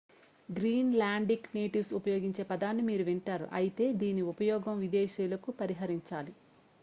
green 0.49 0.93
లాండిక్ 0.95 1.49
natives 1.55 1.91
ఉపయోగించే 1.97 2.43
పదాన్ని 2.51 2.83
మీరు 2.87 3.03
వింటారు 3.03 3.47
అయితే 3.59 3.87
దీని 4.01 4.23
ఉపయోగం 4.31 4.77
విదేశీయులకు 4.79 5.51
పరిహరించాలి 5.61 6.33